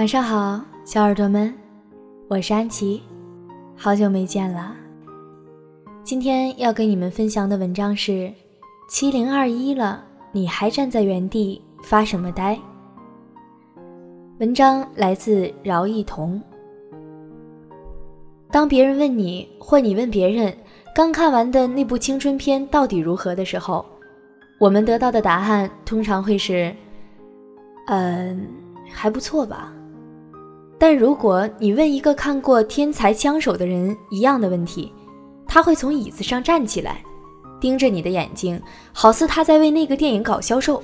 [0.00, 1.52] 晚上好，小耳朵们，
[2.26, 3.02] 我是安琪，
[3.76, 4.74] 好久没见了。
[6.02, 8.32] 今天要跟你们分享的文章是：
[8.88, 10.02] 七零二一了，
[10.32, 12.58] 你还站在原地发什么呆？
[14.38, 16.40] 文章来自饶一彤。
[18.50, 20.50] 当别人问你，或你问别人
[20.94, 23.84] 刚看完的那部青春片到底如何的时候，
[24.58, 26.74] 我们得到的答案通常会是：
[27.88, 28.48] 嗯，
[28.90, 29.70] 还不错吧。
[30.80, 34.90] 但如果你问一个看过《天才枪手》的人一样的问题，
[35.46, 37.04] 他会从椅子上站起来，
[37.60, 38.58] 盯着你的眼睛，
[38.90, 40.82] 好似他在为那个电影搞销售。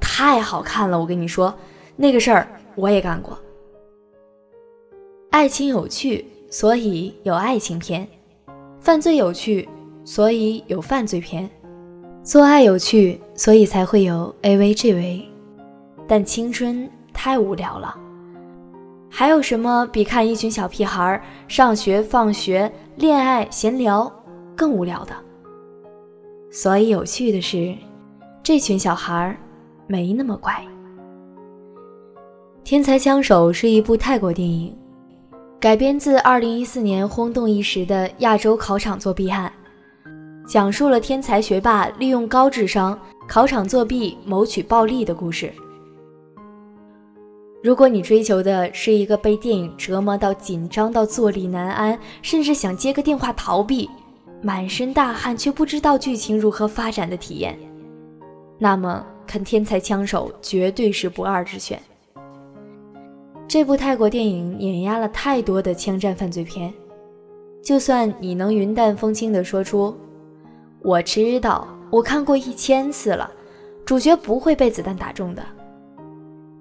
[0.00, 1.54] 太好看了，我跟你说，
[1.96, 3.38] 那个事儿我也干过。
[5.28, 8.06] 爱情有趣，所以有爱情片；
[8.80, 9.68] 犯罪有趣，
[10.02, 11.46] 所以有犯罪片；
[12.24, 15.24] 做爱有趣，所以才会有 AVGV。
[16.08, 17.94] 但青春太无聊了。
[19.12, 24.10] 还有什么比看一群小屁孩上学、放学、恋爱、闲聊
[24.56, 25.12] 更无聊的？
[26.50, 27.74] 所以有趣的是，
[28.42, 29.36] 这群小孩
[29.86, 30.52] 没那么乖。
[32.64, 34.72] 《天才枪手》是一部泰国电影，
[35.58, 39.52] 改编自2014年轰动一时的亚洲考场作弊案，
[40.46, 45.52] 讲述了天才学霸利用高智商考场作弊谋取暴利的故事。
[47.62, 53.88] 如果你追求的是一个被电影折磨到紧张到坐立难安，甚至想接个电话逃避，
[54.40, 57.58] 满身大汗却不知道剧情如何发展的体验，
[58.58, 61.78] 那么看《天才枪手》绝对是不二之选。
[63.46, 66.72] 这部泰国电影碾压了太多的枪战犯罪片，
[67.62, 69.94] 就算你能云淡风轻地说出
[70.80, 73.30] “我知道，我看过一千次了”，
[73.84, 75.42] 主角不会被子弹打中的。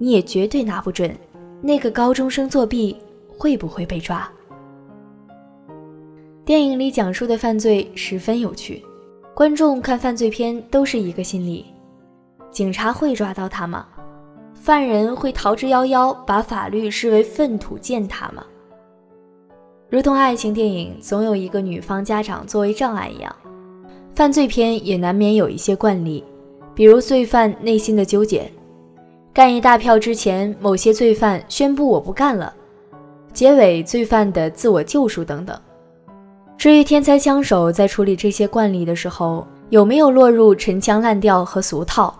[0.02, 1.14] 你也绝对拿不准，
[1.62, 2.96] 那个高中生作弊
[3.28, 4.28] 会不会被抓？
[6.46, 8.82] 电影里讲述的犯罪十分有趣，
[9.36, 11.66] 观众看犯罪片都是一个心理：
[12.50, 13.86] 警察会抓到他吗？
[14.54, 18.44] 犯人会逃之夭夭，把法律视为粪土践踏吗？
[19.90, 23.36] 如同爱情电影总有一个女方家长作为障碍一样，
[24.16, 26.24] 犯罪片也难免有一些惯例，
[26.74, 28.50] 比如罪犯内心的纠结。
[29.32, 32.54] 干一大票之前，某些罪犯宣布我不干了，
[33.32, 35.58] 结尾罪犯的自我救赎等等。
[36.58, 42.14] 至于天才枪手在处理这些惯例的时候，有没有落入陈腔滥调和俗套，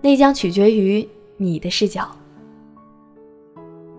[0.00, 1.06] 那将取决于
[1.36, 2.08] 你的视角。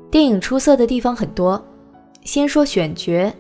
[0.10, 1.62] 电影出色的地方很多，
[2.24, 3.34] 先说选角，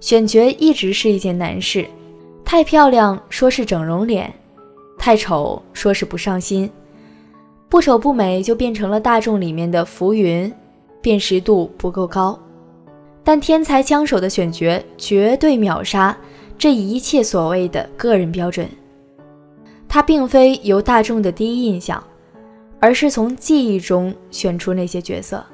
[0.00, 1.84] 选角一直是一件难事，
[2.44, 4.32] 太漂亮说是整容脸，
[4.96, 6.70] 太丑说是不上心。
[7.76, 10.50] 不丑不美就变成了大众里面的浮云，
[11.02, 12.38] 辨识度不够高。
[13.22, 16.16] 但天才枪手的选角绝对秒杀
[16.56, 18.66] 这一切所谓的个人标准。
[19.86, 22.02] 他并非由大众的第一印象，
[22.80, 25.44] 而是从记忆中选出那些角色。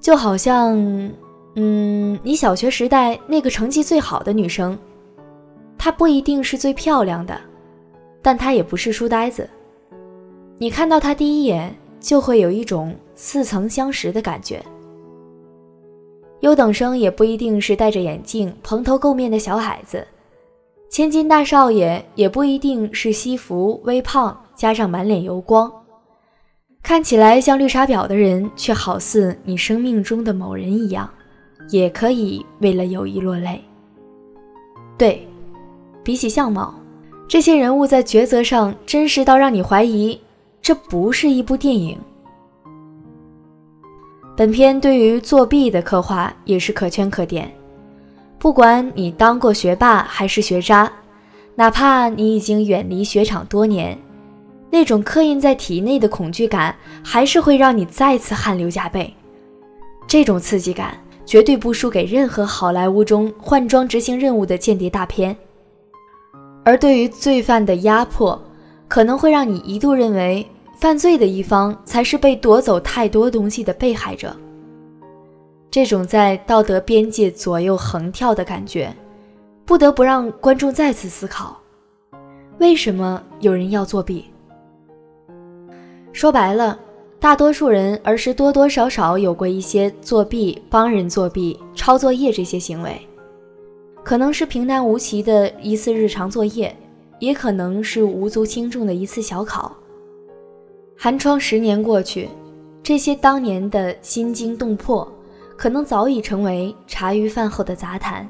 [0.00, 0.74] 就好像，
[1.56, 4.78] 嗯，你小学时代那个成绩最好的女生，
[5.76, 7.38] 她不一定是最漂亮的，
[8.22, 9.46] 但她也不是书呆子。
[10.62, 14.64] 你看到他第一眼，就会有一种似曾相识的感觉。
[16.38, 20.06] 优等生也不一定是戴着眼镜、蓬头垢面的小孩子，
[20.88, 25.68] 千金大少爷也不一定是西服、微胖加上满脸油光。
[26.80, 31.10] 看起来像绿茶婊的人，却好似你生命中的某人一样，
[31.70, 33.60] 也可以为了友谊落泪。
[34.96, 35.26] 对，
[36.04, 36.72] 比起相貌，
[37.26, 40.20] 这些人物在抉择上真实到让你怀疑。
[40.62, 41.98] 这不是一部电影。
[44.36, 47.52] 本片对于作弊的刻画也是可圈可点。
[48.38, 50.90] 不管你当过学霸还是学渣，
[51.54, 53.98] 哪怕你已经远离雪场多年，
[54.70, 59.12] 那种刻印在体内的恐惧感还是会让你再次汗流浃背。
[60.06, 60.96] 这种刺激感
[61.26, 65.36] 绝对不输给任何好莱坞中换装执行任务的间谍大片。
[66.64, 68.40] 而对于罪犯的压迫，
[68.92, 70.46] 可能会让你一度认为。
[70.76, 74.36] 犯罪的一方才是被夺走太多东西的被害者。
[75.70, 78.92] 这种在道德边界左右横跳的感觉，
[79.64, 81.56] 不得不让观众再次思考：
[82.58, 84.24] 为什么有人要作弊？
[86.12, 86.76] 说白了，
[87.20, 93.00] 大多数人儿时多多少少有过一些作弊、帮人作弊、抄作业这些行为，
[94.02, 96.74] 可能是平淡无奇的一次日常作业，
[97.22, 99.72] 也可能是无足轻重的一次小考。
[100.98, 102.28] 寒窗十年过去，
[102.82, 105.06] 这些当年的心惊动魄，
[105.56, 108.28] 可能早已成为茶余饭后的杂谈。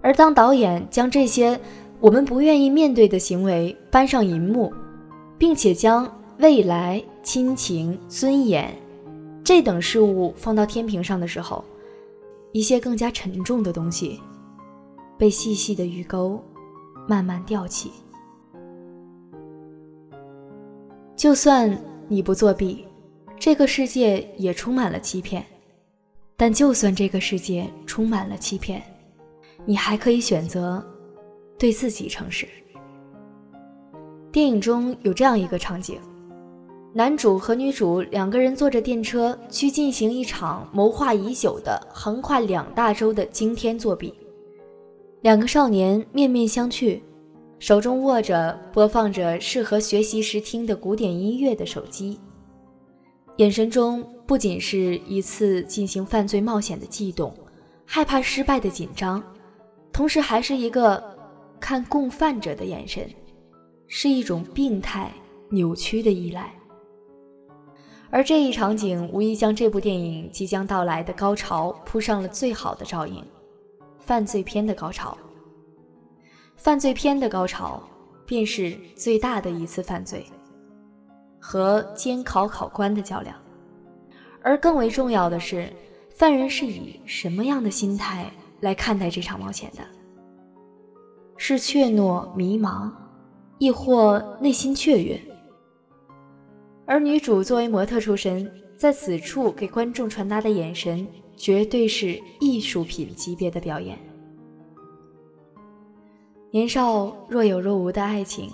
[0.00, 1.60] 而当导演将这些
[2.00, 4.72] 我们不愿意面对的行为搬上银幕，
[5.36, 8.74] 并且将未来、亲情、尊严
[9.44, 11.62] 这等事物放到天平上的时候，
[12.52, 14.18] 一些更加沉重的东西
[15.18, 16.42] 被细细的鱼钩
[17.06, 17.90] 慢慢吊起。
[21.16, 21.76] 就算
[22.08, 22.84] 你不作弊，
[23.38, 25.42] 这个世界也充满了欺骗；
[26.36, 28.82] 但就算这个世界充满了欺骗，
[29.64, 30.84] 你还可以选择
[31.58, 32.46] 对自己诚实。
[34.32, 36.00] 电影中有这样一个场景：
[36.92, 44.12] 男主和女主两个人坐着电车去进行一场谋划已久的横跨两大洲的惊天作弊。
[45.24, 47.00] 两个少年面面相觑，
[47.58, 52.20] 手中握着播放着适合学习时听的古典音乐的手机，
[53.38, 57.34] 眼神中不仅是一次进行犯罪冒险的悸动，
[57.86, 59.22] 害怕失败的紧张。
[59.94, 61.02] 同时，还是一个
[61.58, 63.08] 看共犯者的眼神，
[63.86, 65.10] 是一种病态
[65.48, 66.54] 扭曲的依赖。
[68.10, 73.24] 而这一场景无疑将这部电影即将到来的高潮铺上了最好的照应——
[74.04, 75.16] 犯罪片的高潮。
[76.56, 77.82] 犯罪片的高潮，
[78.24, 80.24] 便是最大的一次犯罪
[81.40, 83.36] 和监考考官的较量。
[84.42, 85.72] 而更为重要的是，
[86.14, 88.30] 犯人是以什么样的心态？
[88.60, 89.82] 来看待这场冒险的，
[91.36, 92.90] 是怯懦迷茫，
[93.58, 95.20] 亦或内心雀跃？
[96.86, 101.06] 而女主作为模特出身，在此处给观众传达的眼神，
[101.36, 103.98] 绝对是艺术品级别的表演。
[106.50, 108.50] 年少若有若无的爱情，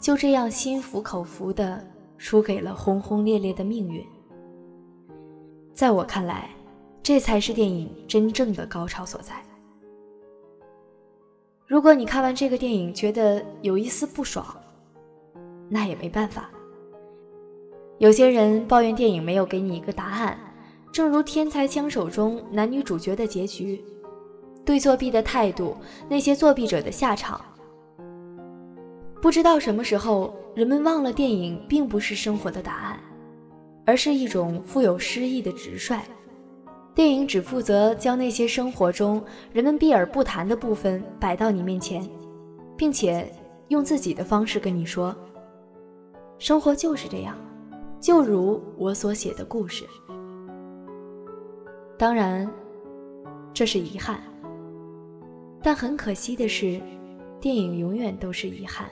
[0.00, 1.86] 就这样心服口服的
[2.16, 4.04] 输给了轰轰烈烈的命运。
[5.72, 6.50] 在我看来。
[7.00, 9.42] 这才是电影真正的高潮所在。
[11.66, 14.44] 如果你看完这个电影觉得有一丝不爽，
[15.70, 16.50] 那也没办法。
[17.96, 20.38] 有些人抱怨电影没有给你一个答案，
[20.92, 23.82] 正如《天才枪手》中男女主角的结局，
[24.64, 25.76] 对作弊的态度，
[26.08, 27.40] 那些作弊者的下场。
[29.20, 32.98] 不知道什么时候，人们忘了电影并不是生活的答案，
[33.84, 36.00] 而是一种富有诗意的直率。
[36.94, 42.08] 电影只负责将那些生活中人们避而不谈的部分摆到你面前，
[42.76, 43.32] 并且
[43.68, 45.14] 用自己的方式跟你说
[46.38, 47.36] ：“生活就是这样，
[48.00, 49.84] 就如我所写的故事。”
[51.98, 52.48] 当然，
[53.52, 54.20] 这是遗憾，
[55.60, 56.80] 但很可惜的是，
[57.40, 58.86] 电影永远都是遗憾，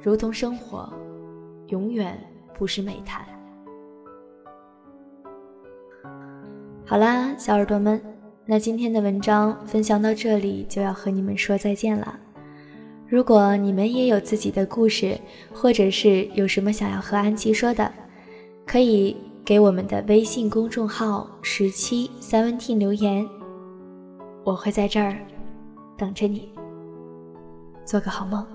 [0.00, 0.88] 如同生活，
[1.70, 2.16] 永远
[2.56, 3.26] 不是美谈。
[6.86, 8.00] 好啦，小耳朵们，
[8.46, 12.16] 那今天的文章分享到这里就要和你们说再见了。
[13.08, 15.18] 如果你们也有自己的故事，
[15.52, 17.92] 或者是有什么想要和安琪说的，
[18.64, 23.28] 可以给我们的微信公众号“十七 seventeen” 留言，
[24.42, 25.18] 我会在这儿
[25.98, 26.48] 等着你。
[27.84, 28.53] 做个好梦。